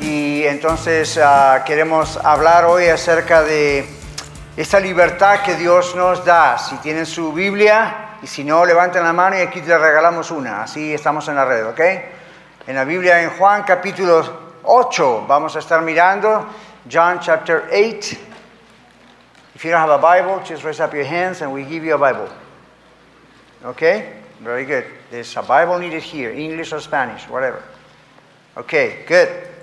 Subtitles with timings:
[0.00, 3.86] y entonces uh, queremos hablar hoy acerca de
[4.56, 6.58] esta libertad que Dios nos da.
[6.58, 10.62] Si tienen su Biblia y si no, levanten la mano y aquí les regalamos una.
[10.62, 11.80] Así estamos en la red, ¿ok?
[12.66, 14.24] En la Biblia, en Juan capítulo
[14.64, 16.46] 8, vamos a estar mirando
[16.90, 18.18] John chapter 8.
[19.54, 21.94] If you don't have a Bible, just raise up your hands and we give you
[21.94, 22.28] a Bible.
[23.64, 24.12] Okay?
[24.42, 24.84] Very good.
[25.10, 27.62] There's a Bible needed here, English or Spanish, whatever.
[28.56, 29.55] Okay, good.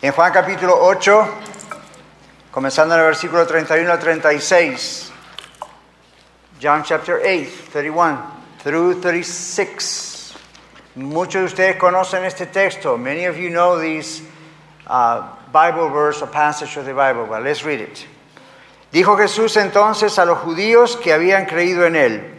[0.00, 1.28] En Juan capítulo 8,
[2.52, 5.10] comenzando en el versículo 31 al 36.
[6.62, 8.16] John chapter 8, 31
[8.62, 10.34] through 36.
[10.94, 12.96] Muchos de ustedes conocen este texto.
[12.96, 14.22] Many of you know these
[14.86, 17.26] uh, Bible verse or passage of the Bible.
[17.26, 18.06] Well, let's read it.
[18.92, 22.34] Dijo Jesús entonces a los judíos que habían creído en él,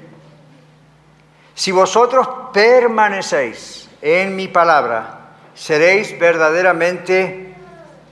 [1.55, 7.48] si vosotros permanecéis en mi palabra, seréis verdaderamente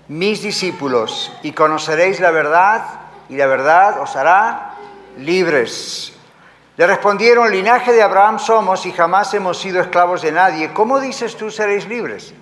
[0.09, 2.83] mis discípulos y conoceréis la verdad
[3.30, 4.75] y la verdad os hará
[5.17, 6.13] libres.
[6.77, 10.73] Le respondieron, linaje de Abraham somos y jamás hemos sido esclavos de nadie.
[10.73, 12.33] ¿Cómo dices tú seréis libres?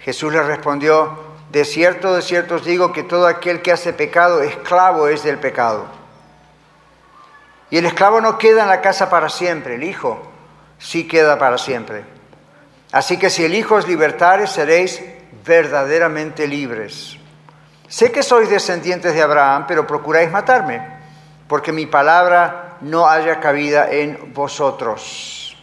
[0.00, 1.18] Jesús le respondió,
[1.50, 5.38] de cierto, de cierto os digo que todo aquel que hace pecado, esclavo es del
[5.38, 5.86] pecado.
[7.70, 10.20] Y el esclavo no queda en la casa para siempre, el Hijo
[10.78, 12.04] sí queda para siempre.
[12.92, 15.02] Así que si el Hijo os libertare, seréis
[15.44, 17.18] verdaderamente libres.
[17.88, 20.80] Sé que sois descendientes de Abraham, pero procuráis matarme,
[21.46, 25.56] porque mi palabra no haya cabida en vosotros.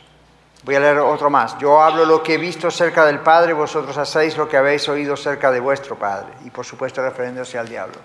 [0.63, 1.57] Voy a leer otro más.
[1.57, 5.15] Yo hablo lo que he visto cerca del Padre, vosotros hacéis lo que habéis oído
[5.15, 6.33] cerca de vuestro Padre.
[6.45, 7.95] Y por supuesto refiriéndose al diablo.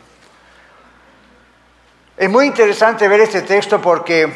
[2.16, 4.32] Es muy interesante ver este texto porque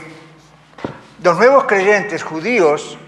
[1.22, 2.98] los nuevos creyentes judíos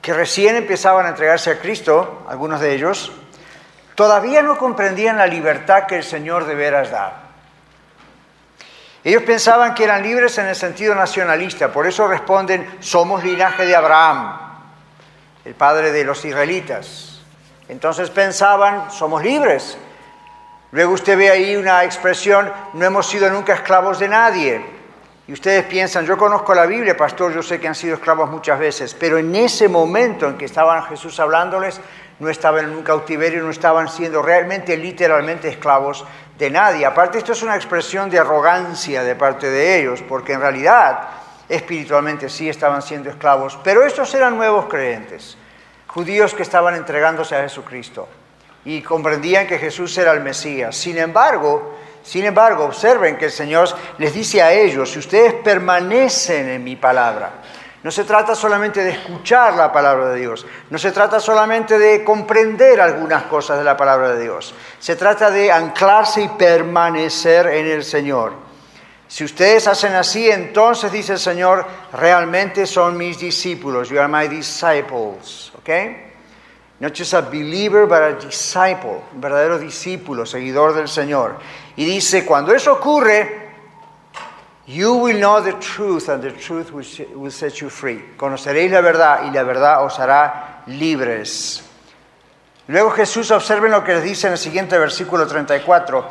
[0.00, 3.12] que recién empezaban a entregarse a Cristo, algunos de ellos,
[3.94, 7.20] todavía no comprendían la libertad que el Señor de veras da.
[9.04, 13.76] Ellos pensaban que eran libres en el sentido nacionalista, por eso responden, somos linaje de
[13.76, 14.38] Abraham,
[15.44, 17.20] el padre de los israelitas.
[17.68, 19.78] Entonces pensaban, somos libres.
[20.72, 24.79] Luego usted ve ahí una expresión, no hemos sido nunca esclavos de nadie.
[25.30, 28.58] Y ustedes piensan, yo conozco la Biblia, pastor, yo sé que han sido esclavos muchas
[28.58, 31.80] veces, pero en ese momento en que estaban Jesús hablándoles,
[32.18, 36.04] no estaban en un cautiverio, no estaban siendo realmente, literalmente esclavos
[36.36, 36.84] de nadie.
[36.84, 41.10] Aparte, esto es una expresión de arrogancia de parte de ellos, porque en realidad,
[41.48, 45.38] espiritualmente sí estaban siendo esclavos, pero estos eran nuevos creyentes,
[45.86, 48.08] judíos que estaban entregándose a Jesucristo
[48.64, 50.74] y comprendían que Jesús era el Mesías.
[50.74, 53.68] Sin embargo, sin embargo, observen que el Señor
[53.98, 57.42] les dice a ellos, si ustedes permanecen en mi palabra,
[57.82, 62.04] no se trata solamente de escuchar la palabra de Dios, no se trata solamente de
[62.04, 67.66] comprender algunas cosas de la palabra de Dios, se trata de anclarse y permanecer en
[67.66, 68.34] el Señor.
[69.08, 74.28] Si ustedes hacen así, entonces dice el Señor, realmente son mis discípulos, you are my
[74.28, 75.70] disciples, ¿ok?
[76.80, 81.36] Not just a believer, but a disciple, un verdadero discípulo, seguidor del Señor.
[81.80, 83.52] Y dice, cuando eso ocurre,
[84.66, 88.16] you will know the truth and the truth will set you free.
[88.18, 91.62] Conoceréis la verdad y la verdad os hará libres.
[92.66, 96.06] Luego Jesús, observen lo que les dice en el siguiente versículo 34.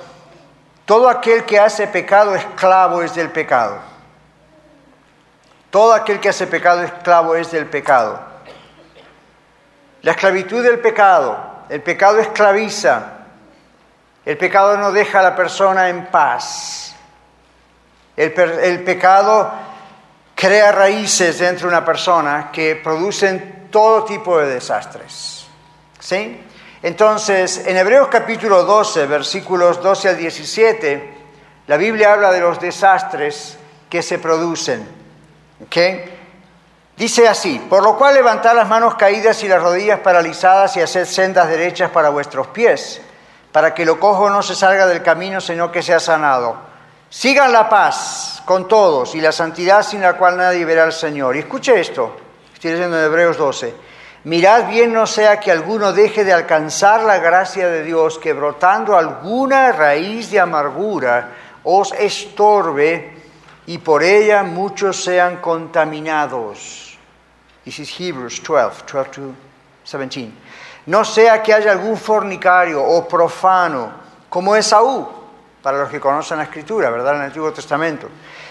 [0.86, 3.78] Todo aquel que hace pecado esclavo es del pecado.
[5.70, 8.20] Todo aquel que hace pecado esclavo es del pecado.
[10.02, 11.38] La esclavitud del pecado,
[11.70, 13.19] el pecado esclaviza,
[14.30, 16.94] el pecado no deja a la persona en paz.
[18.16, 19.52] El, pecado
[20.36, 25.48] crea raíces dentro de una persona que producen todo tipo de desastres.
[26.00, 26.44] ¿Sí?
[26.84, 31.14] Entonces, en Hebreos capítulo 12, versículos 12 al 17,
[31.66, 33.58] la Biblia habla de los desastres
[33.90, 34.88] que se producen.
[35.66, 36.06] ¿Okay?
[36.96, 41.06] Dice así, por lo cual levantad las manos caídas y las rodillas paralizadas y haced
[41.06, 43.02] sendas derechas para vuestros pies,
[43.52, 46.58] para que lo cojo no se salga del camino, sino que sea sanado.
[47.10, 51.36] Sigan la paz con todos y la santidad sin la cual nadie verá al Señor.
[51.36, 52.16] Y escuche esto,
[52.54, 53.74] estoy leyendo en Hebreos 12.
[54.26, 58.98] Mirad bien no sea que alguno deje de alcanzar la gracia de Dios, que brotando
[58.98, 61.32] alguna raíz de amargura
[61.64, 63.18] os estorbe
[63.66, 66.98] y por ella muchos sean contaminados.
[67.64, 69.36] This is Hebrews 12, 12 to
[69.86, 70.34] 17.
[70.86, 73.92] No sea que haya algún fornicario o profano,
[74.30, 75.08] como Esaú,
[75.62, 77.16] para los que conocen la escritura, ¿verdad?
[77.16, 78.08] En el Antiguo Testamento,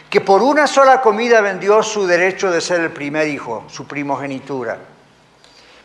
[0.08, 4.78] que por una sola comida vendió su derecho de ser el primer hijo, su primogenitura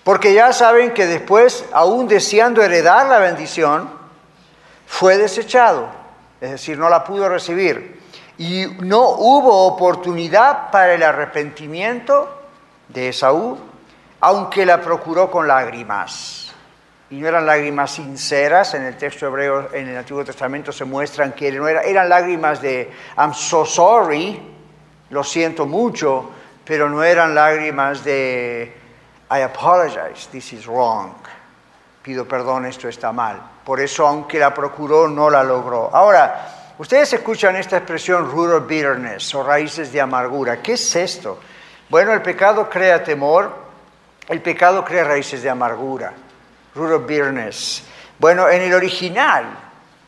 [0.03, 3.89] porque ya saben que después, aún deseando heredar la bendición,
[4.85, 5.87] fue desechado,
[6.41, 8.01] es decir, no la pudo recibir.
[8.37, 12.29] Y no hubo oportunidad para el arrepentimiento
[12.89, 13.57] de Esaú,
[14.23, 16.53] aunque la procuró con lágrimas.
[17.09, 21.33] Y no eran lágrimas sinceras, en el texto hebreo, en el Antiguo Testamento se muestran
[21.33, 24.41] que no eran lágrimas de I'm so sorry,
[25.09, 26.31] lo siento mucho,
[26.63, 28.73] pero no eran lágrimas de
[29.29, 31.11] I apologize, this is wrong.
[32.01, 33.41] Pido perdón, esto está mal.
[33.65, 35.89] Por eso, aunque la procuró, no la logró.
[35.93, 40.61] Ahora, ustedes escuchan esta expresión of bitterness o raíces de amargura.
[40.61, 41.39] ¿Qué es esto?
[41.89, 43.62] Bueno, el pecado crea temor,
[44.27, 46.13] el pecado crea raíces de amargura.
[46.75, 47.83] Root of bitterness.
[48.17, 49.45] Bueno, en el original,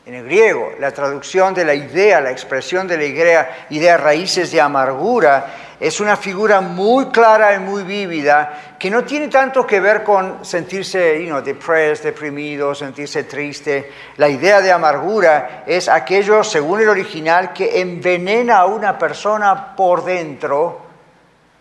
[0.04, 4.50] en el griego, la traducción de la idea, la expresión de la idea, idea raíces
[4.52, 5.46] de amargura,
[5.78, 10.44] es una figura muy clara y muy vívida que no tiene tanto que ver con
[10.44, 13.92] sentirse you know, depressed, deprimido, sentirse triste.
[14.16, 20.04] La idea de amargura es aquello, según el original, que envenena a una persona por
[20.04, 20.80] dentro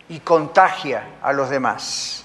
[0.10, 2.25] y contagia a los demás.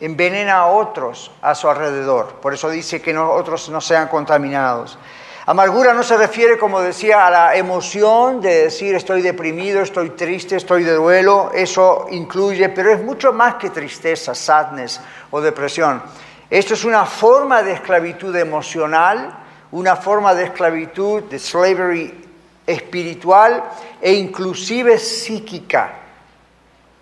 [0.00, 2.34] Envenena a otros a su alrededor.
[2.40, 4.98] Por eso dice que otros no sean contaminados.
[5.46, 10.56] Amargura no se refiere, como decía, a la emoción de decir estoy deprimido, estoy triste,
[10.56, 15.00] estoy de duelo, eso incluye, pero es mucho más que tristeza, sadness
[15.30, 16.02] o depresión.
[16.48, 19.38] Esto es una forma de esclavitud emocional,
[19.72, 22.24] una forma de esclavitud, de slavery
[22.66, 23.64] espiritual
[24.00, 25.94] e inclusive psíquica.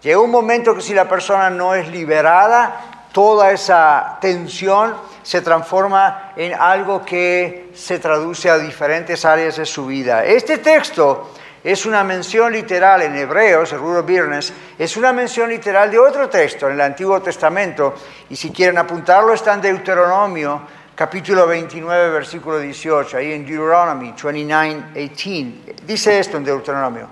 [0.02, 6.32] Llega un momento que si la persona no es liberada, toda esa tensión se transforma
[6.36, 10.24] en algo que se traduce a diferentes áreas de su vida.
[10.24, 11.32] Este texto
[11.64, 16.28] es una mención literal en Hebreos, el Ruro Viernes, es una mención literal de otro
[16.28, 17.94] texto en el Antiguo Testamento,
[18.30, 20.62] y si quieren apuntarlo está en Deuteronomio,
[20.94, 25.84] capítulo 29, versículo 18, ahí en Deuteronomy 29, 18.
[25.84, 27.08] Dice esto en Deuteronomio,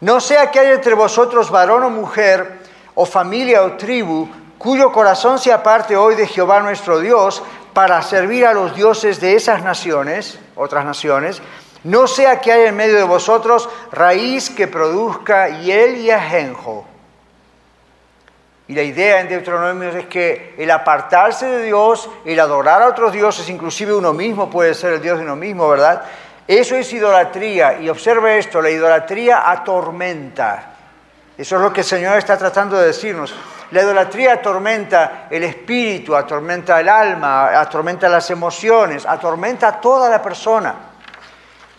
[0.00, 2.60] no sea que haya entre vosotros varón o mujer,
[2.94, 7.42] o familia o tribu, cuyo corazón se aparte hoy de Jehová nuestro Dios
[7.72, 11.40] para servir a los dioses de esas naciones, otras naciones,
[11.84, 16.84] no sea que haya en medio de vosotros raíz que produzca hiel y ajenjo.
[18.68, 23.12] Y la idea en Deuteronomio es que el apartarse de Dios, el adorar a otros
[23.12, 26.04] dioses, inclusive uno mismo puede ser el Dios de uno mismo, ¿verdad?
[26.50, 27.78] Eso es idolatría.
[27.80, 30.74] Y observe esto, la idolatría atormenta.
[31.38, 33.32] Eso es lo que el Señor está tratando de decirnos.
[33.70, 40.20] La idolatría atormenta el espíritu, atormenta el alma, atormenta las emociones, atormenta a toda la
[40.20, 40.74] persona.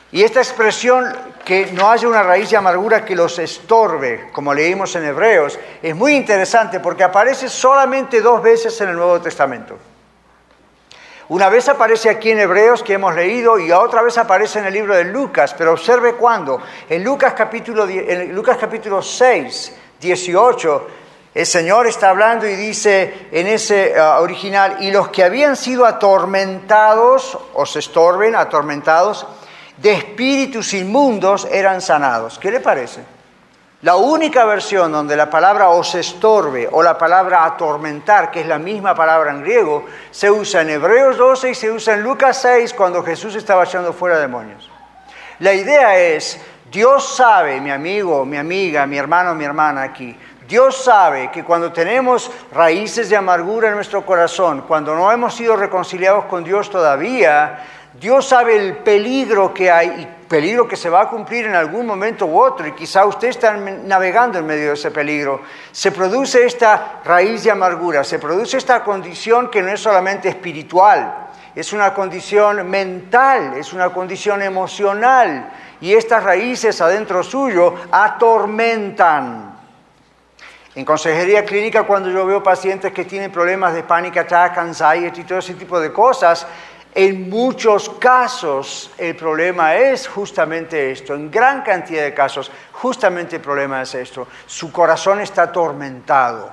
[0.09, 4.95] Y esta expresión que no haya una raíz de amargura que los estorbe, como leímos
[4.95, 9.90] en Hebreos, es muy interesante porque aparece solamente dos veces en el Nuevo Testamento.
[11.31, 14.73] Una vez aparece aquí en Hebreos que hemos leído y otra vez aparece en el
[14.73, 16.61] libro de Lucas, pero observe cuándo.
[16.89, 20.88] En Lucas capítulo, en Lucas capítulo 6, 18,
[21.33, 25.85] el Señor está hablando y dice en ese ah, original, y los que habían sido
[25.85, 29.25] atormentados, o se estorben, atormentados,
[29.77, 32.38] de espíritus inmundos eran sanados.
[32.39, 33.05] ¿Qué le parece?
[33.81, 38.59] La única versión donde la palabra os estorbe o la palabra atormentar, que es la
[38.59, 42.75] misma palabra en griego, se usa en Hebreos 12 y se usa en Lucas 6
[42.75, 44.69] cuando Jesús estaba echando fuera demonios.
[45.39, 46.39] La idea es,
[46.71, 50.15] Dios sabe, mi amigo, mi amiga, mi hermano, mi hermana aquí,
[50.47, 55.55] Dios sabe que cuando tenemos raíces de amargura en nuestro corazón, cuando no hemos sido
[55.55, 57.65] reconciliados con Dios todavía,
[58.00, 61.85] Dios sabe el peligro que hay y peligro que se va a cumplir en algún
[61.85, 65.41] momento u otro, y quizá usted está navegando en medio de ese peligro.
[65.73, 71.27] Se produce esta raíz de amargura, se produce esta condición que no es solamente espiritual,
[71.53, 79.51] es una condición mental, es una condición emocional, y estas raíces adentro suyo atormentan
[80.73, 85.23] en consejería clínica, cuando yo veo pacientes que tienen problemas de panic attack, anxiety y
[85.25, 86.47] todo ese tipo de cosas,
[86.93, 93.41] en muchos casos el problema es justamente esto, en gran cantidad de casos justamente el
[93.41, 96.51] problema es esto, su corazón está atormentado.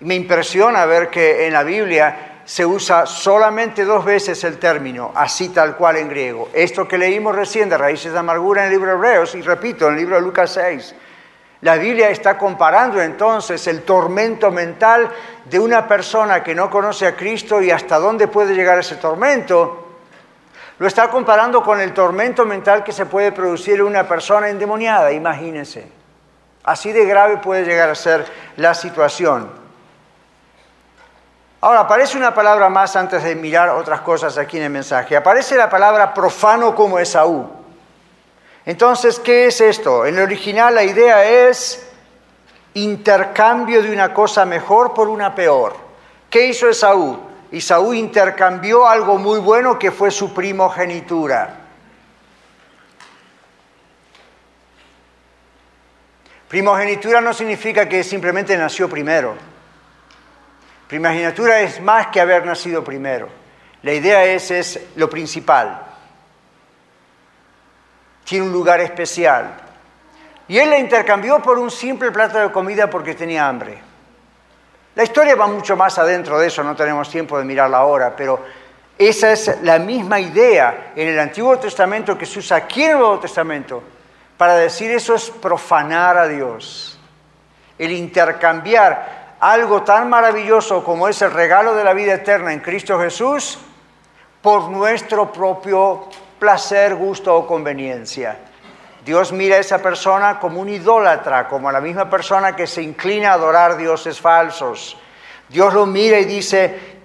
[0.00, 5.50] Me impresiona ver que en la Biblia se usa solamente dos veces el término, así
[5.50, 6.48] tal cual en griego.
[6.54, 9.86] Esto que leímos recién de raíces de amargura en el libro de Hebreos, y repito,
[9.86, 10.94] en el libro de Lucas 6.
[11.60, 15.10] La Biblia está comparando entonces el tormento mental
[15.44, 19.86] de una persona que no conoce a Cristo y hasta dónde puede llegar ese tormento.
[20.78, 25.10] Lo está comparando con el tormento mental que se puede producir en una persona endemoniada,
[25.10, 25.90] imagínense.
[26.62, 28.24] Así de grave puede llegar a ser
[28.56, 29.50] la situación.
[31.60, 35.16] Ahora, aparece una palabra más antes de mirar otras cosas aquí en el mensaje.
[35.16, 37.57] Aparece la palabra profano como Esaú.
[38.68, 40.04] Entonces, ¿qué es esto?
[40.04, 41.88] En el original la idea es
[42.74, 45.74] intercambio de una cosa mejor por una peor.
[46.28, 47.18] ¿Qué hizo Esaú?
[47.50, 51.60] Esaú intercambió algo muy bueno que fue su primogenitura.
[56.46, 59.34] Primogenitura no significa que simplemente nació primero.
[60.88, 63.30] Primogenitura es más que haber nacido primero.
[63.82, 65.87] La idea es, es lo principal
[68.28, 69.54] tiene un lugar especial.
[70.48, 73.78] Y él la intercambió por un simple plato de comida porque tenía hambre.
[74.94, 78.44] La historia va mucho más adentro de eso, no tenemos tiempo de mirarla ahora, pero
[78.98, 82.98] esa es la misma idea en el Antiguo Testamento que se usa aquí en el
[82.98, 83.82] Nuevo Testamento
[84.36, 86.98] para decir eso es profanar a Dios.
[87.78, 93.00] El intercambiar algo tan maravilloso como es el regalo de la vida eterna en Cristo
[93.00, 93.58] Jesús
[94.42, 96.08] por nuestro propio
[96.38, 98.38] placer, gusto o conveniencia.
[99.04, 102.82] Dios mira a esa persona como un idólatra, como a la misma persona que se
[102.82, 104.96] inclina a adorar dioses falsos.
[105.48, 106.98] Dios lo mira y dice,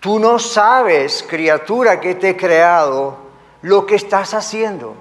[0.00, 3.18] tú no sabes, criatura que te he creado,
[3.62, 4.96] lo que estás haciendo.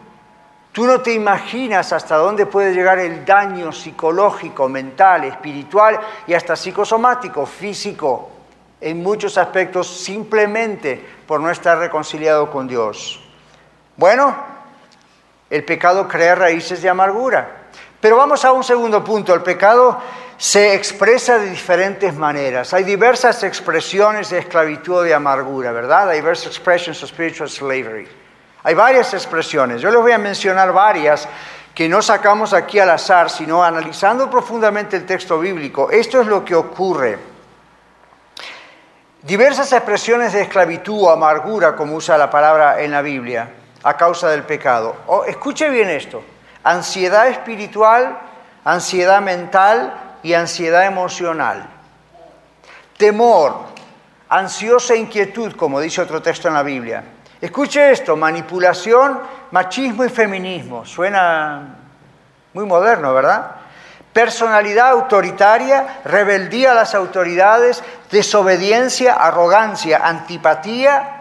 [0.73, 6.55] Tú no te imaginas hasta dónde puede llegar el daño psicológico, mental, espiritual y hasta
[6.55, 8.29] psicosomático, físico,
[8.81, 13.28] en muchos aspectos, simplemente por no estar reconciliado con Dios.
[13.99, 14.33] Bueno,
[15.49, 17.65] el pecado crea raíces de amargura.
[17.99, 19.33] Pero vamos a un segundo punto.
[19.33, 19.99] El pecado
[20.37, 22.73] se expresa de diferentes maneras.
[22.73, 26.11] Hay diversas expresiones de esclavitud o de amargura, ¿verdad?
[26.11, 28.07] Hay diversas expressions of spiritual slavery.
[28.63, 29.81] Hay varias expresiones.
[29.81, 31.27] Yo les voy a mencionar varias
[31.75, 35.91] que no sacamos aquí al azar, sino analizando profundamente el texto bíblico.
[35.91, 37.19] Esto es lo que ocurre.
[39.23, 44.29] Diversas expresiones de esclavitud o amargura, como usa la palabra en la Biblia a causa
[44.29, 44.95] del pecado.
[45.27, 46.21] escuche bien esto,
[46.63, 48.17] ansiedad espiritual,
[48.63, 49.93] ansiedad mental
[50.23, 51.67] y ansiedad emocional.
[52.97, 53.55] Temor,
[54.27, 57.03] ansiosa inquietud, como dice otro texto en la Biblia.
[57.39, 59.19] Escuche esto, manipulación,
[59.51, 60.85] machismo y feminismo.
[60.85, 61.75] Suena
[62.53, 63.51] muy moderno, ¿verdad?
[64.11, 67.81] Personalidad autoritaria, rebeldía a las autoridades,
[68.11, 71.18] desobediencia, arrogancia, antipatía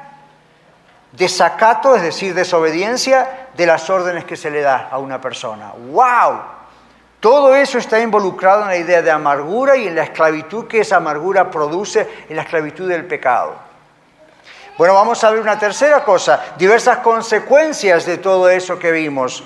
[1.12, 5.72] desacato, es decir, desobediencia de las órdenes que se le da a una persona.
[5.90, 6.40] ¡Wow!
[7.20, 10.96] Todo eso está involucrado en la idea de amargura y en la esclavitud que esa
[10.96, 13.56] amargura produce en la esclavitud del pecado.
[14.76, 19.42] Bueno, vamos a ver una tercera cosa, diversas consecuencias de todo eso que vimos.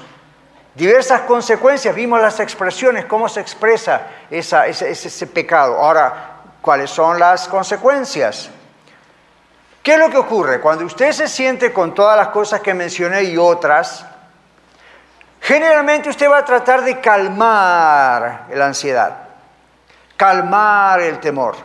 [0.74, 5.76] Diversas consecuencias, vimos las expresiones, cómo se expresa ese, pecado.
[5.76, 8.50] Ahora, ¿cuáles son las consecuencias?
[9.82, 10.60] ¿Qué es lo que ocurre?
[10.60, 14.06] Cuando usted se siente con todas las cosas que mencioné y otras,
[15.40, 19.16] generalmente usted va a tratar de calmar la ansiedad,
[20.16, 21.56] calmar el temor,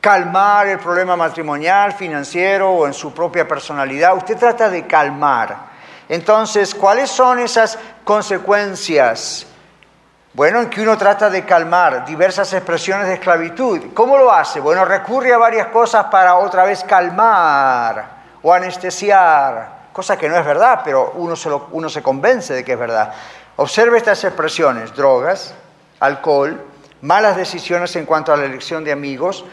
[0.00, 4.16] calmar el problema matrimonial, financiero o en su propia personalidad.
[4.16, 5.68] Usted trata de calmar.
[6.08, 9.46] Entonces, ¿cuáles son esas consecuencias?
[10.38, 13.86] Bueno, en que uno trata de calmar diversas expresiones de esclavitud.
[13.92, 14.60] ¿Cómo lo hace?
[14.60, 18.08] Bueno, recurre a varias cosas para otra vez calmar
[18.40, 21.34] o anestesiar, cosa que no es verdad, pero uno
[21.90, 23.12] se, convence de que es verdad.
[23.56, 25.56] Observe estas expresiones, drogas,
[25.98, 26.64] alcohol,
[27.00, 29.44] malas decisiones en cuanto a la elección de amigos,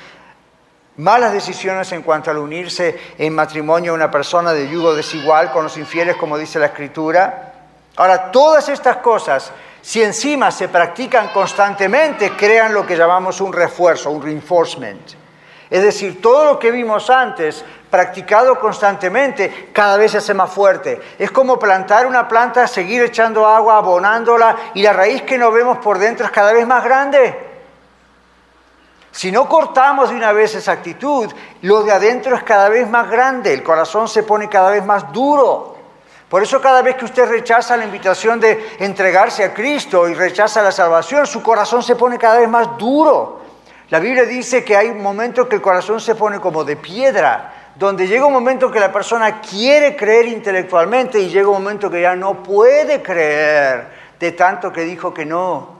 [0.98, 5.63] malas decisiones en cuanto al unirse en matrimonio a una persona de yugo desigual con
[5.63, 7.54] los infieles, como dice la Escritura.
[7.96, 9.51] Ahora, todas estas cosas
[9.86, 15.12] si encima se practican constantemente, crean lo que llamamos un refuerzo, un reinforcement.
[15.70, 21.00] Es decir, todo lo que vimos antes, practicado constantemente, cada vez se hace más fuerte.
[21.20, 25.77] Es como plantar una planta, seguir echando agua, abonándola, y la raíz que no vemos
[25.77, 27.38] por dentro es cada vez más grande.
[29.12, 33.08] Si no cortamos de una vez esa actitud, lo de adentro es cada vez más
[33.08, 35.75] grande, el corazón se pone cada vez más duro.
[36.29, 40.63] Por eso cada vez que usted rechaza la invitación de entregarse a Cristo y rechaza
[40.63, 43.41] la salvación, su corazón se pone cada vez más duro.
[43.89, 48.08] La Biblia dice que hay momentos que el corazón se pone como de piedra, donde
[48.08, 52.15] llega un momento que la persona quiere creer intelectualmente y llega un momento que ya
[52.15, 53.88] no puede creer
[54.20, 55.75] de tanto que dijo que no.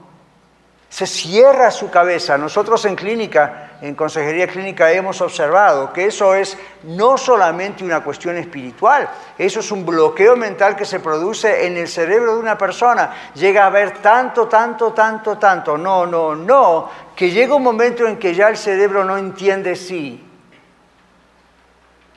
[0.88, 2.38] Se cierra su cabeza.
[2.38, 8.36] Nosotros en clínica, en consejería clínica, hemos observado que eso es no solamente una cuestión
[8.36, 13.12] espiritual, eso es un bloqueo mental que se produce en el cerebro de una persona.
[13.34, 18.18] Llega a haber tanto, tanto, tanto, tanto, no, no, no, que llega un momento en
[18.18, 20.22] que ya el cerebro no entiende sí.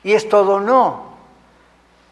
[0.02, 1.09] Y es todo no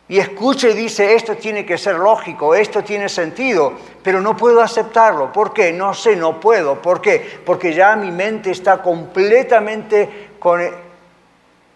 [0.08, 4.62] y escucha y dice, esto tiene que ser lógico, esto tiene sentido, pero no puedo
[4.62, 5.30] aceptarlo.
[5.30, 5.70] ¿Por qué?
[5.70, 6.80] No sé, no puedo.
[6.80, 7.40] ¿Por qué?
[7.44, 10.62] Porque ya mi mente está completamente con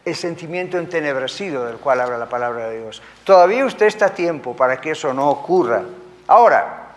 [0.04, 3.02] el sentimiento entenebrecido del cual habla la palabra de Dios.
[3.24, 5.82] Todavía usted está a tiempo para que eso no ocurra.
[6.26, 6.88] Ahora,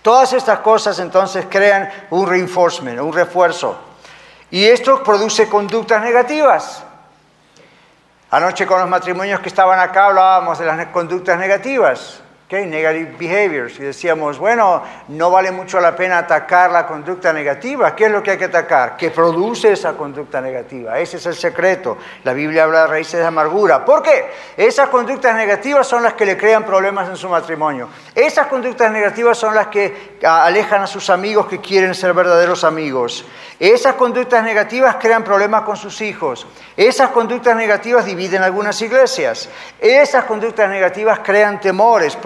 [0.00, 3.78] todas estas cosas entonces crean un reinforcement, un refuerzo.
[4.50, 6.84] Y esto produce conductas negativas.
[8.30, 12.22] Anoche con los matrimonios que estaban acá hablábamos de las conductas negativas.
[12.48, 13.78] Okay, negative behaviors.
[13.78, 17.94] Y decíamos, bueno, no vale mucho la pena atacar la conducta negativa.
[17.94, 18.96] ¿Qué es lo que hay que atacar?
[18.96, 20.98] Que produce esa conducta negativa.
[20.98, 21.98] Ese es el secreto.
[22.24, 23.84] La Biblia habla de raíces de amargura.
[23.84, 24.30] ¿Por qué?
[24.56, 27.90] Esas conductas negativas son las que le crean problemas en su matrimonio.
[28.14, 33.26] Esas conductas negativas son las que alejan a sus amigos que quieren ser verdaderos amigos.
[33.60, 36.46] Esas conductas negativas crean problemas con sus hijos.
[36.76, 39.50] Esas conductas negativas dividen algunas iglesias.
[39.80, 42.16] Esas conductas negativas crean temores,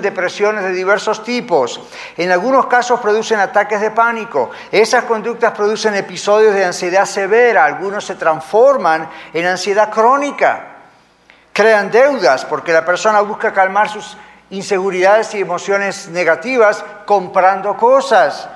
[0.00, 1.80] depresiones de diversos tipos.
[2.16, 4.50] En algunos casos producen ataques de pánico.
[4.70, 7.64] Esas conductas producen episodios de ansiedad severa.
[7.64, 10.66] Algunos se transforman en ansiedad crónica.
[11.52, 14.16] Crean deudas porque la persona busca calmar sus
[14.50, 18.48] inseguridades y emociones negativas comprando cosas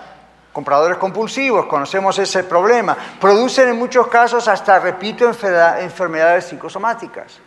[0.54, 7.40] compradores compulsivos, conocemos ese problema, producen en muchos casos hasta, repito, enfermedades psicosomáticas.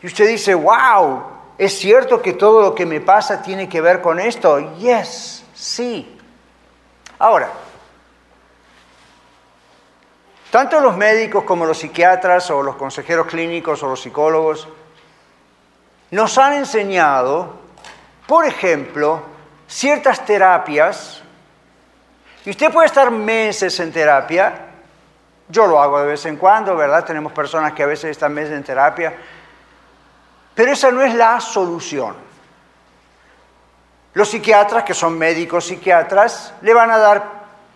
[0.00, 4.00] Y usted dice, wow, ¿es cierto que todo lo que me pasa tiene que ver
[4.00, 4.76] con esto?
[4.76, 6.16] Yes, sí.
[7.18, 7.50] Ahora,
[10.50, 14.68] tanto los médicos como los psiquiatras o los consejeros clínicos o los psicólogos
[16.12, 17.56] nos han enseñado,
[18.26, 19.22] por ejemplo,
[19.66, 21.22] ciertas terapias
[22.46, 24.66] y usted puede estar meses en terapia,
[25.48, 27.04] yo lo hago de vez en cuando, ¿verdad?
[27.04, 29.14] Tenemos personas que a veces están meses en terapia,
[30.58, 32.16] pero esa no es la solución.
[34.14, 37.24] Los psiquiatras, que son médicos psiquiatras, le van a dar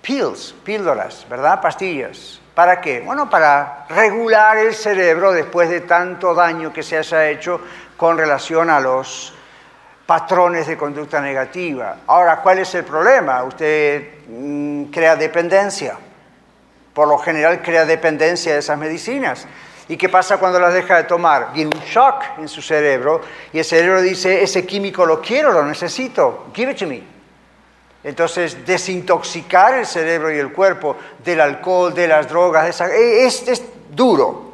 [0.03, 1.61] pills, píldoras, ¿verdad?
[1.61, 2.41] Pastillas.
[2.57, 2.99] ¿Para qué?
[2.99, 7.61] Bueno, para regular el cerebro después de tanto daño que se haya hecho
[7.97, 9.33] con relación a los
[10.05, 11.99] patrones de conducta negativa.
[12.09, 13.45] Ahora, ¿cuál es el problema?
[13.45, 15.97] Usted mm, crea dependencia.
[16.93, 19.47] Por lo general crea dependencia de esas medicinas.
[19.89, 21.53] ¿Y qué pasa cuando las deja de tomar?
[21.53, 23.21] Viene un shock en su cerebro
[23.53, 27.03] y el cerebro dice, ese químico lo quiero, lo necesito, give it to me.
[28.05, 33.63] Entonces, desintoxicar el cerebro y el cuerpo del alcohol, de las drogas, e, es, es
[33.91, 34.53] duro.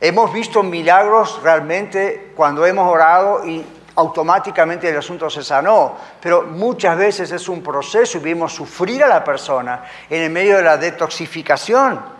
[0.00, 3.64] Hemos visto milagros realmente cuando hemos orado y
[3.94, 9.08] automáticamente el asunto se sanó, pero muchas veces es un proceso y vimos sufrir a
[9.08, 12.15] la persona en el medio de la detoxificación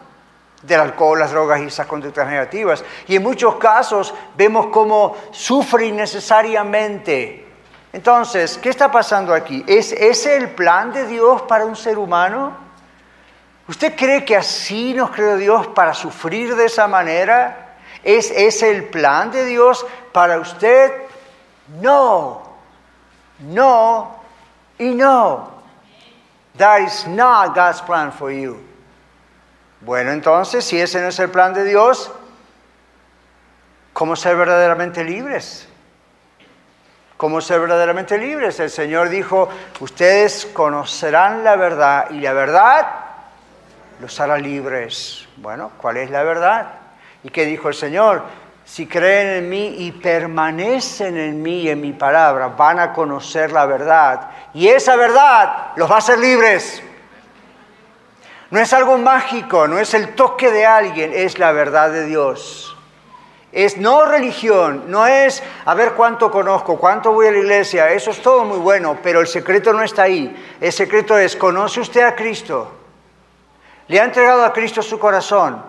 [0.66, 2.84] del alcohol, las drogas y esas conductas negativas.
[3.06, 7.46] Y en muchos casos vemos cómo sufre innecesariamente.
[7.92, 9.64] Entonces, ¿qué está pasando aquí?
[9.66, 12.56] ¿Es ese el plan de Dios para un ser humano?
[13.68, 17.76] ¿Usted cree que así nos creó Dios para sufrir de esa manera?
[18.02, 21.06] ¿Es ese el plan de Dios para usted?
[21.80, 22.42] no,
[23.40, 24.20] no
[24.78, 25.52] y no.
[26.56, 28.64] That is not God's plan for you.
[29.86, 32.10] Bueno, entonces, si ese no es el plan de Dios,
[33.92, 35.68] ¿cómo ser verdaderamente libres?
[37.16, 38.58] ¿Cómo ser verdaderamente libres?
[38.58, 42.84] El Señor dijo, ustedes conocerán la verdad y la verdad
[44.00, 45.28] los hará libres.
[45.36, 46.66] Bueno, ¿cuál es la verdad?
[47.22, 48.24] ¿Y qué dijo el Señor?
[48.64, 53.52] si creen en mí y permanecen en mí y en mi palabra, van a conocer
[53.52, 54.30] la verdad.
[54.54, 56.82] Y esa verdad los va a hacer libres.
[58.50, 62.76] No es algo mágico, no es el toque de alguien, es la verdad de Dios.
[63.52, 68.10] Es no religión, no es a ver cuánto conozco, cuánto voy a la iglesia, eso
[68.10, 70.56] es todo muy bueno, pero el secreto no está ahí.
[70.60, 72.70] El secreto es, ¿conoce usted a Cristo?
[73.88, 75.62] ¿Le ha entregado a Cristo su corazón?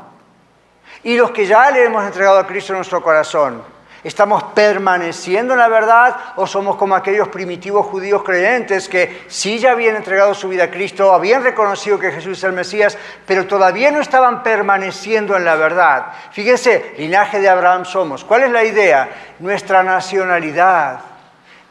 [1.04, 3.64] Y los que ya le hemos entregado a Cristo nuestro corazón,
[4.04, 9.72] ¿Estamos permaneciendo en la verdad o somos como aquellos primitivos judíos creyentes que sí ya
[9.72, 13.90] habían entregado su vida a Cristo, habían reconocido que Jesús es el Mesías, pero todavía
[13.92, 16.08] no estaban permaneciendo en la verdad?
[16.32, 18.24] Fíjense, linaje de Abraham somos.
[18.24, 19.10] ¿Cuál es la idea?
[19.40, 21.00] Nuestra nacionalidad,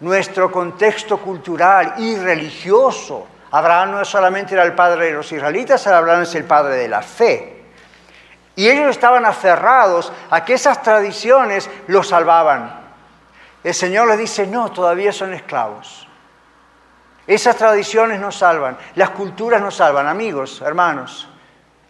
[0.00, 3.28] nuestro contexto cultural y religioso.
[3.52, 7.02] Abraham no solamente era el padre de los israelitas, Abraham es el padre de la
[7.02, 7.55] fe.
[8.56, 12.80] Y ellos estaban aferrados a que esas tradiciones los salvaban.
[13.62, 16.08] El Señor les dice, no, todavía son esclavos.
[17.26, 20.06] Esas tradiciones nos salvan, las culturas nos salvan.
[20.06, 21.28] Amigos, hermanos,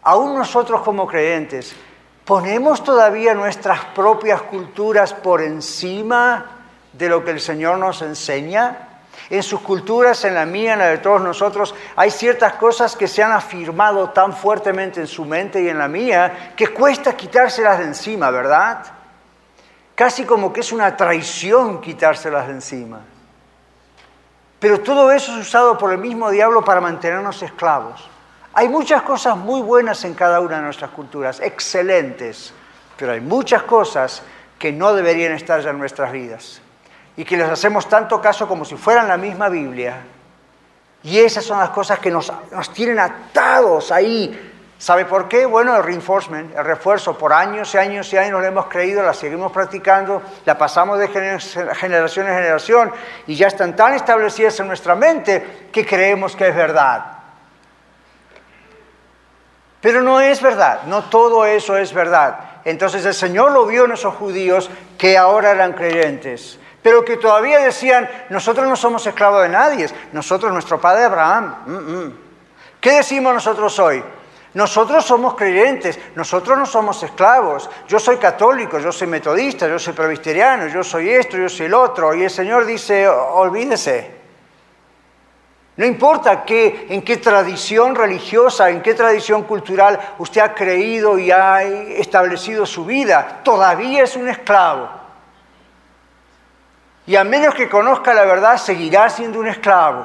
[0.02, 1.76] aún nosotros como creyentes,
[2.24, 6.46] ¿ponemos todavía nuestras propias culturas por encima
[6.92, 8.95] de lo que el Señor nos enseña?
[9.28, 13.08] En sus culturas, en la mía, en la de todos nosotros, hay ciertas cosas que
[13.08, 17.78] se han afirmado tan fuertemente en su mente y en la mía que cuesta quitárselas
[17.78, 18.84] de encima, ¿verdad?
[19.94, 23.00] Casi como que es una traición quitárselas de encima.
[24.60, 28.08] Pero todo eso es usado por el mismo diablo para mantenernos esclavos.
[28.52, 32.54] Hay muchas cosas muy buenas en cada una de nuestras culturas, excelentes,
[32.96, 34.22] pero hay muchas cosas
[34.58, 36.62] que no deberían estar ya en nuestras vidas
[37.16, 40.02] y que les hacemos tanto caso como si fueran la misma Biblia.
[41.02, 44.52] Y esas son las cosas que nos, nos tienen atados ahí.
[44.78, 45.46] ¿Sabe por qué?
[45.46, 49.14] Bueno, el reinforcement, el refuerzo, por años y años y años lo hemos creído, la
[49.14, 52.92] seguimos practicando, la pasamos de generación en generación
[53.26, 57.12] y ya están tan establecidas en nuestra mente que creemos que es verdad.
[59.80, 62.40] Pero no es verdad, no todo eso es verdad.
[62.64, 67.58] Entonces el Señor lo vio en esos judíos que ahora eran creyentes pero que todavía
[67.58, 71.56] decían, nosotros no somos esclavos de nadie, nosotros, nuestro padre Abraham.
[71.66, 72.18] Mm, mm.
[72.80, 74.04] ¿Qué decimos nosotros hoy?
[74.54, 77.68] Nosotros somos creyentes, nosotros no somos esclavos.
[77.88, 81.74] Yo soy católico, yo soy metodista, yo soy presbiteriano, yo soy esto, yo soy el
[81.74, 82.14] otro.
[82.14, 84.12] Y el Señor dice, olvídese.
[85.76, 91.32] No importa qué, en qué tradición religiosa, en qué tradición cultural usted ha creído y
[91.32, 95.05] ha establecido su vida, todavía es un esclavo.
[97.06, 100.04] Y a menos que conozca la verdad, seguirá siendo un esclavo.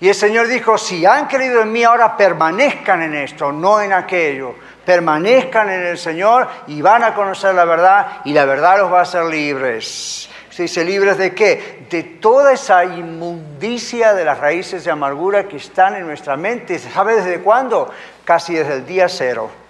[0.00, 3.92] Y el Señor dijo, si han creído en mí, ahora permanezcan en esto, no en
[3.92, 4.56] aquello.
[4.84, 8.98] Permanezcan en el Señor y van a conocer la verdad y la verdad los va
[8.98, 10.28] a hacer libres.
[10.50, 11.86] ¿Se dice libres de qué?
[11.88, 16.80] De toda esa inmundicia de las raíces de amargura que están en nuestra mente.
[16.80, 17.90] ¿Sabe desde cuándo?
[18.24, 19.61] Casi desde el día cero.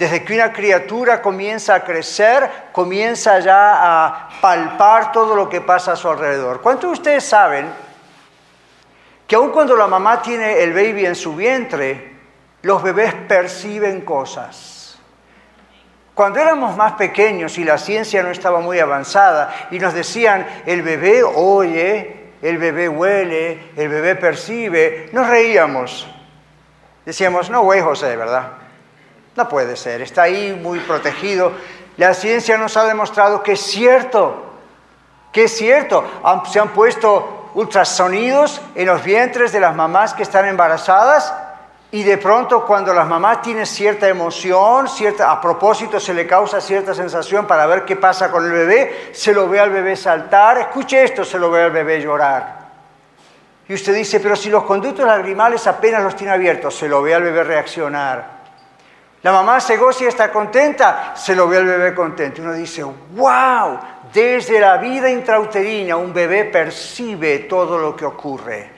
[0.00, 5.92] Desde que una criatura comienza a crecer, comienza ya a palpar todo lo que pasa
[5.92, 6.62] a su alrededor.
[6.62, 7.66] ¿Cuántos de ustedes saben
[9.26, 12.14] que aun cuando la mamá tiene el baby en su vientre,
[12.62, 14.98] los bebés perciben cosas?
[16.14, 20.80] Cuando éramos más pequeños y la ciencia no estaba muy avanzada y nos decían, el
[20.80, 26.08] bebé oye, el bebé huele, el bebé percibe, nos reíamos.
[27.04, 28.59] Decíamos, no, güey, José, ¿verdad?
[29.36, 31.52] No puede ser, está ahí muy protegido.
[31.96, 34.44] La ciencia nos ha demostrado que es cierto,
[35.32, 36.04] que es cierto.
[36.50, 41.32] Se han puesto ultrasonidos en los vientres de las mamás que están embarazadas
[41.92, 46.60] y de pronto cuando las mamás tienen cierta emoción, cierta, a propósito se le causa
[46.60, 50.58] cierta sensación para ver qué pasa con el bebé, se lo ve al bebé saltar,
[50.58, 52.60] escuche esto, se lo ve al bebé llorar.
[53.68, 57.14] Y usted dice, pero si los conductos lagrimales apenas los tiene abiertos, se lo ve
[57.14, 58.39] al bebé reaccionar.
[59.22, 62.40] La mamá se goza y está contenta, se lo ve al bebé contento.
[62.40, 63.78] Uno dice, wow,
[64.12, 68.70] desde la vida intrauterina un bebé percibe todo lo que ocurre.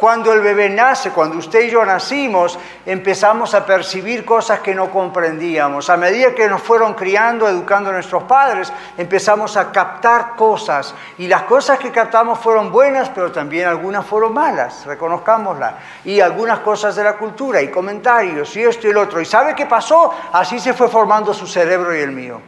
[0.00, 4.90] Cuando el bebé nace, cuando usted y yo nacimos, empezamos a percibir cosas que no
[4.90, 5.90] comprendíamos.
[5.90, 10.94] A medida que nos fueron criando, educando a nuestros padres, empezamos a captar cosas.
[11.18, 15.74] Y las cosas que captamos fueron buenas, pero también algunas fueron malas, reconozcámoslas.
[16.06, 19.20] Y algunas cosas de la cultura, y comentarios, y esto y el otro.
[19.20, 20.14] ¿Y sabe qué pasó?
[20.32, 22.40] Así se fue formando su cerebro y el mío.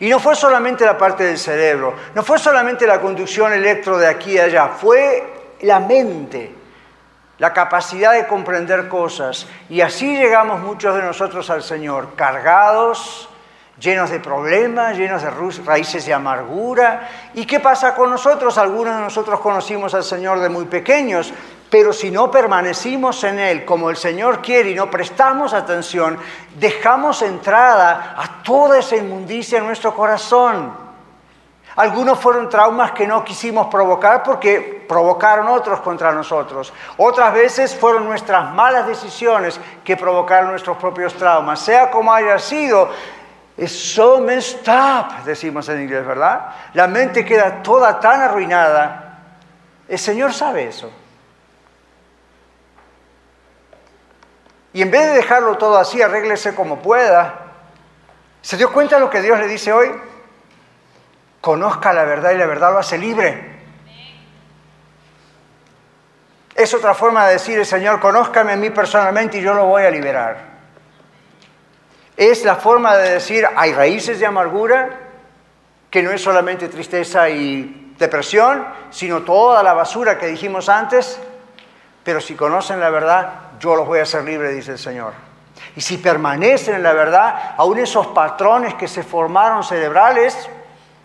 [0.00, 4.08] Y no fue solamente la parte del cerebro, no fue solamente la conducción electro de
[4.08, 5.31] aquí y allá, fue
[5.62, 6.54] la mente,
[7.38, 9.46] la capacidad de comprender cosas.
[9.68, 13.28] Y así llegamos muchos de nosotros al Señor, cargados,
[13.80, 15.30] llenos de problemas, llenos de
[15.64, 17.08] raíces de amargura.
[17.34, 18.58] ¿Y qué pasa con nosotros?
[18.58, 21.32] Algunos de nosotros conocimos al Señor de muy pequeños,
[21.70, 26.18] pero si no permanecimos en Él como el Señor quiere y no prestamos atención,
[26.58, 30.91] dejamos entrada a toda esa inmundicia en nuestro corazón.
[31.76, 36.72] Algunos fueron traumas que no quisimos provocar porque provocaron otros contra nosotros.
[36.98, 41.60] Otras veces fueron nuestras malas decisiones que provocaron nuestros propios traumas.
[41.60, 42.90] Sea como haya sido,
[43.56, 46.54] es so messed up, decimos en inglés, ¿verdad?
[46.74, 49.18] La mente queda toda tan arruinada.
[49.88, 50.90] El Señor sabe eso.
[54.74, 57.40] Y en vez de dejarlo todo así, arréglese como pueda.
[58.42, 59.90] ¿Se dio cuenta de lo que Dios le dice hoy?
[61.42, 63.50] Conozca la verdad y la verdad lo hace libre.
[66.54, 69.82] Es otra forma de decir el Señor, conózcame a mí personalmente y yo lo voy
[69.82, 70.36] a liberar.
[72.16, 75.00] Es la forma de decir, hay raíces de amargura,
[75.90, 81.18] que no es solamente tristeza y depresión, sino toda la basura que dijimos antes,
[82.04, 85.12] pero si conocen la verdad, yo los voy a hacer libres, dice el Señor.
[85.74, 90.48] Y si permanecen en la verdad, aún esos patrones que se formaron cerebrales,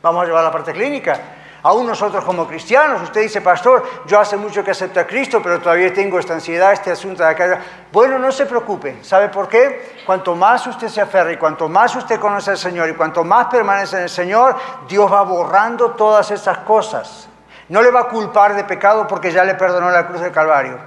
[0.01, 1.19] vamos a llevar la parte clínica,
[1.63, 5.59] Aún nosotros como cristianos, usted dice, pastor, yo hace mucho que acepto a Cristo, pero
[5.59, 7.59] todavía tengo esta ansiedad, este asunto de acá.
[7.91, 9.03] Bueno, no se preocupe.
[9.03, 9.97] ¿Sabe por qué?
[10.05, 13.47] Cuanto más usted se aferra y cuanto más usted conoce al Señor y cuanto más
[13.47, 14.55] permanece en el Señor,
[14.87, 17.27] Dios va borrando todas esas cosas.
[17.69, 20.77] No le va a culpar de pecado porque ya le perdonó la cruz del Calvario.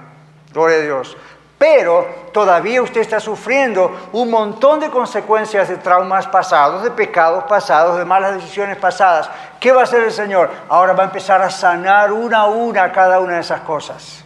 [0.51, 1.17] Gloria a Dios
[1.61, 7.99] pero todavía usted está sufriendo un montón de consecuencias de traumas pasados, de pecados pasados,
[7.99, 9.29] de malas decisiones pasadas.
[9.59, 10.49] ¿Qué va a hacer el Señor?
[10.69, 14.25] Ahora va a empezar a sanar una a una cada una de esas cosas.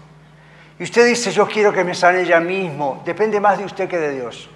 [0.80, 3.02] Y usted dice, yo quiero que me sane ella mismo.
[3.04, 4.50] Depende más de usted que de Dios.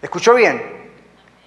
[0.00, 0.92] ¿Escuchó bien?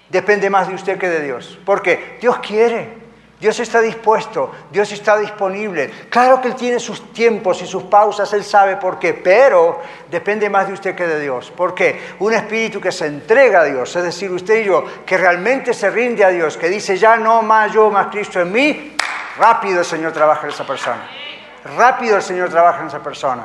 [0.10, 1.58] Depende más de usted que de Dios.
[1.66, 3.05] Porque Dios quiere.
[3.46, 6.08] Dios está dispuesto, Dios está disponible.
[6.10, 10.50] Claro que Él tiene sus tiempos y sus pausas, Él sabe por qué, pero depende
[10.50, 11.52] más de usted que de Dios.
[11.52, 12.16] ¿Por qué?
[12.18, 15.92] Un espíritu que se entrega a Dios, es decir, usted y yo, que realmente se
[15.92, 18.98] rinde a Dios, que dice ya no más yo, más Cristo en mí,
[19.38, 21.08] rápido el Señor trabaja en esa persona.
[21.78, 23.44] Rápido el Señor trabaja en esa persona.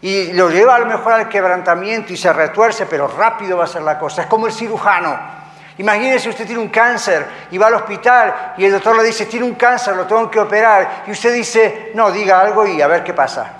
[0.00, 3.66] Y lo lleva a lo mejor al quebrantamiento y se retuerce, pero rápido va a
[3.66, 4.22] ser la cosa.
[4.22, 5.47] Es como el cirujano.
[5.78, 9.46] Imagínese usted tiene un cáncer y va al hospital y el doctor le dice, tiene
[9.46, 11.04] un cáncer, lo tengo que operar.
[11.06, 13.52] Y usted dice, no, diga algo y a ver qué pasa.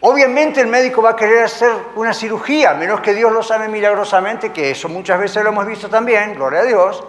[0.00, 4.50] Obviamente el médico va a querer hacer una cirugía, menos que Dios lo sabe milagrosamente,
[4.50, 7.04] que eso muchas veces lo hemos visto también, gloria a Dios.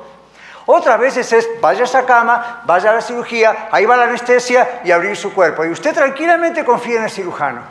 [0.67, 4.82] Otras veces es, vaya a esa cama, vaya a la cirugía, ahí va la anestesia
[4.84, 5.65] y abrir su cuerpo.
[5.65, 7.62] Y usted tranquilamente confía en el cirujano.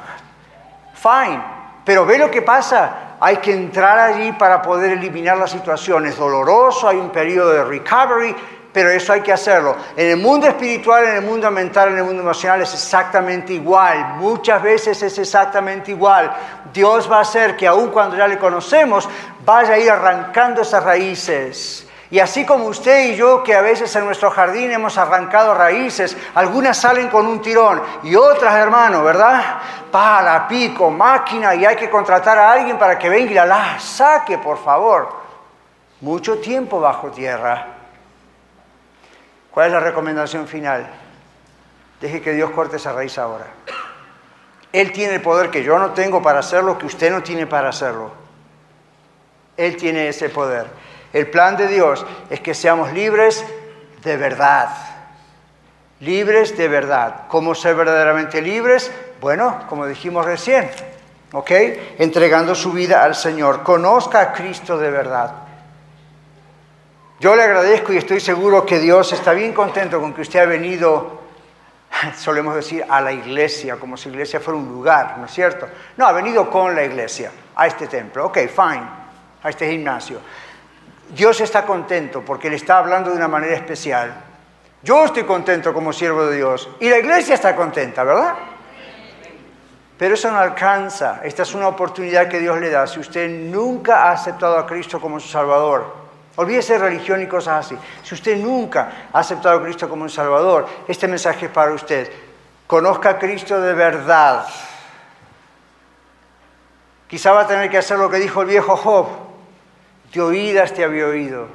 [0.94, 6.06] Fine, pero ve lo que pasa hay que entrar allí para poder eliminar la situación.
[6.06, 8.34] Es doloroso, hay un periodo de recovery,
[8.72, 9.76] pero eso hay que hacerlo.
[9.94, 14.14] En el mundo espiritual, en el mundo mental, en el mundo emocional es exactamente igual.
[14.16, 16.32] Muchas veces es exactamente igual.
[16.72, 19.06] Dios va a hacer que aun cuando ya le conocemos,
[19.44, 21.86] vaya a ir arrancando esas raíces.
[22.10, 26.16] Y así como usted y yo, que a veces en nuestro jardín hemos arrancado raíces,
[26.34, 29.60] algunas salen con un tirón y otras, hermano, ¿verdad?
[29.92, 33.78] Pala, pico, máquina y hay que contratar a alguien para que venga y la, la
[33.78, 35.08] saque, por favor.
[36.00, 37.66] Mucho tiempo bajo tierra.
[39.52, 40.88] ¿Cuál es la recomendación final?
[42.00, 43.46] Deje que Dios corte esa raíz ahora.
[44.72, 47.68] Él tiene el poder que yo no tengo para hacerlo, que usted no tiene para
[47.68, 48.10] hacerlo.
[49.56, 50.89] Él tiene ese poder.
[51.12, 53.44] El plan de Dios es que seamos libres
[54.02, 54.68] de verdad.
[56.00, 57.26] Libres de verdad.
[57.28, 58.90] ¿Cómo ser verdaderamente libres?
[59.20, 60.70] Bueno, como dijimos recién,
[61.32, 61.50] ¿ok?
[61.98, 63.62] Entregando su vida al Señor.
[63.62, 65.32] Conozca a Cristo de verdad.
[67.18, 70.46] Yo le agradezco y estoy seguro que Dios está bien contento con que usted ha
[70.46, 71.20] venido,
[72.16, 75.68] solemos decir, a la iglesia, como si la iglesia fuera un lugar, ¿no es cierto?
[75.98, 78.24] No, ha venido con la iglesia, a este templo.
[78.24, 78.88] Ok, fine,
[79.42, 80.18] a este gimnasio.
[81.14, 84.14] Dios está contento porque le está hablando de una manera especial.
[84.82, 88.34] Yo estoy contento como siervo de Dios y la iglesia está contenta, ¿verdad?
[89.98, 91.20] Pero eso no alcanza.
[91.22, 92.86] Esta es una oportunidad que Dios le da.
[92.86, 95.94] Si usted nunca ha aceptado a Cristo como su Salvador,
[96.36, 97.76] olvídese de religión y cosas así.
[98.02, 102.10] Si usted nunca ha aceptado a Cristo como un Salvador, este mensaje es para usted.
[102.66, 104.46] Conozca a Cristo de verdad.
[107.06, 109.29] Quizá va a tener que hacer lo que dijo el viejo Job.
[110.12, 111.46] De oídas te había oído,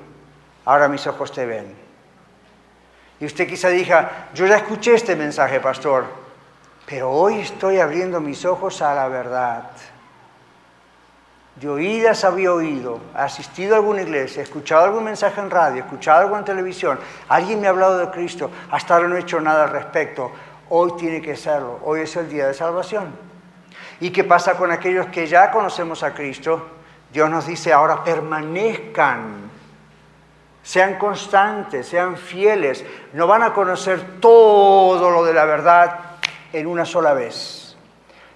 [0.63, 1.75] ahora mis ojos te ven.
[3.19, 6.05] Y usted quizá diga, yo ya escuché este mensaje, pastor,
[6.85, 9.71] pero hoy estoy abriendo mis ojos a la verdad.
[11.55, 16.37] De oídas había oído, asistido a alguna iglesia, escuchado algún mensaje en radio, escuchado algo
[16.37, 19.69] en televisión, alguien me ha hablado de Cristo, hasta ahora no he hecho nada al
[19.69, 20.31] respecto.
[20.69, 23.15] Hoy tiene que serlo, hoy es el día de salvación.
[24.01, 26.74] ¿Y qué pasa con aquellos que ya conocemos a Cristo?
[27.15, 29.49] Dios nos dice ahora permanezcan,
[30.61, 32.83] sean constantes, sean fieles.
[33.13, 35.97] No van a conocer todo lo de la verdad
[36.51, 37.77] en una sola vez.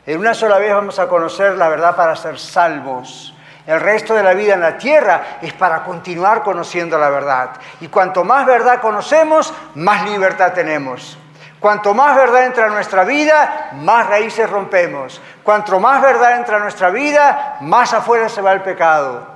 [0.05, 3.35] En una sola vez vamos a conocer la verdad para ser salvos.
[3.67, 7.49] El resto de la vida en la tierra es para continuar conociendo la verdad.
[7.81, 11.17] Y cuanto más verdad conocemos, más libertad tenemos.
[11.59, 15.21] Cuanto más verdad entra en nuestra vida, más raíces rompemos.
[15.43, 19.27] Cuanto más verdad entra en nuestra vida, más afuera se va el pecado.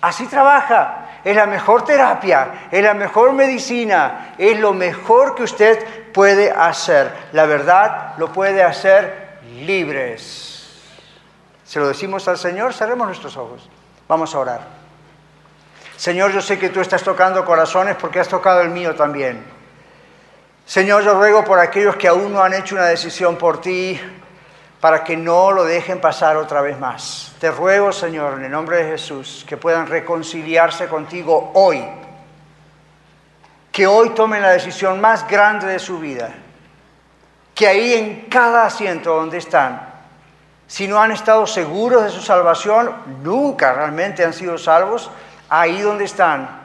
[0.00, 1.06] Así trabaja.
[1.22, 7.12] Es la mejor terapia, es la mejor medicina, es lo mejor que usted puede hacer.
[7.32, 10.80] La verdad lo puede hacer libres.
[11.62, 13.68] Se lo decimos al Señor, cerremos nuestros ojos.
[14.08, 14.60] Vamos a orar.
[15.96, 19.59] Señor, yo sé que tú estás tocando corazones porque has tocado el mío también.
[20.70, 24.00] Señor, yo ruego por aquellos que aún no han hecho una decisión por ti,
[24.78, 27.34] para que no lo dejen pasar otra vez más.
[27.40, 31.84] Te ruego, Señor, en el nombre de Jesús, que puedan reconciliarse contigo hoy.
[33.72, 36.30] Que hoy tomen la decisión más grande de su vida.
[37.52, 39.92] Que ahí en cada asiento donde están,
[40.68, 45.10] si no han estado seguros de su salvación, nunca realmente han sido salvos,
[45.48, 46.59] ahí donde están,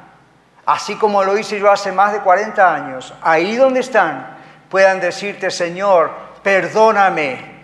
[0.66, 4.38] así como lo hice yo hace más de 40 años, ahí donde están,
[4.70, 6.12] puedan decirte, Señor,
[6.44, 7.56] perdóname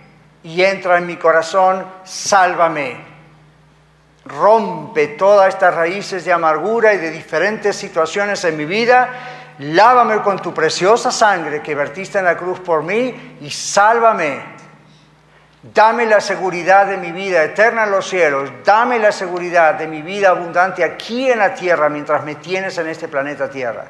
[0.43, 3.11] y entra en mi corazón, sálvame.
[4.25, 9.09] Rompe todas estas raíces de amargura y de diferentes situaciones en mi vida.
[9.59, 14.60] Lávame con tu preciosa sangre que vertiste en la cruz por mí y sálvame.
[15.63, 18.49] Dame la seguridad de mi vida eterna en los cielos.
[18.65, 22.87] Dame la seguridad de mi vida abundante aquí en la tierra mientras me tienes en
[22.87, 23.85] este planeta Tierra.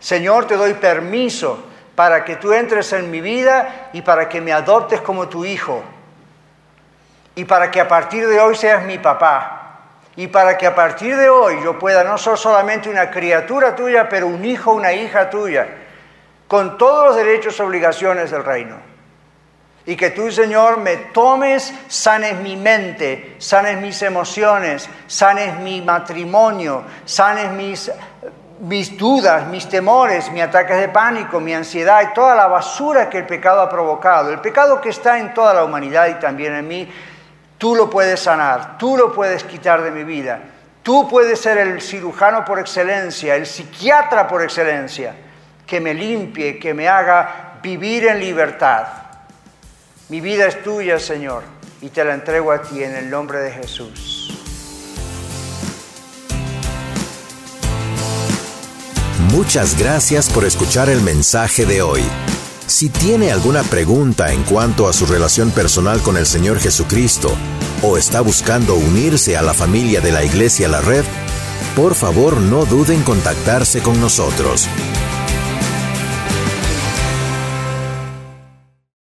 [0.00, 4.52] Señor, te doy permiso para que tú entres en mi vida y para que me
[4.52, 5.82] adoptes como tu hijo.
[7.34, 9.60] Y para que a partir de hoy seas mi papá.
[10.16, 14.08] Y para que a partir de hoy yo pueda no ser solamente una criatura tuya,
[14.08, 15.66] pero un hijo, una hija tuya,
[16.46, 18.93] con todos los derechos y obligaciones del reino.
[19.86, 26.84] Y que tú, Señor, me tomes, sanes mi mente, sanes mis emociones, sanes mi matrimonio,
[27.04, 27.90] sanes mis
[28.60, 33.18] mis dudas, mis temores, mis ataques de pánico, mi ansiedad y toda la basura que
[33.18, 36.66] el pecado ha provocado, el pecado que está en toda la humanidad y también en
[36.66, 36.88] mí,
[37.58, 40.40] tú lo puedes sanar, tú lo puedes quitar de mi vida.
[40.82, 45.14] Tú puedes ser el cirujano por excelencia, el psiquiatra por excelencia,
[45.66, 48.86] que me limpie, que me haga vivir en libertad.
[50.10, 51.44] Mi vida es tuya, Señor,
[51.80, 54.30] y te la entrego a ti en el nombre de Jesús.
[59.30, 62.02] Muchas gracias por escuchar el mensaje de hoy.
[62.66, 67.34] Si tiene alguna pregunta en cuanto a su relación personal con el Señor Jesucristo
[67.82, 71.04] o está buscando unirse a la familia de la Iglesia La Red,
[71.74, 74.68] por favor no duden en contactarse con nosotros.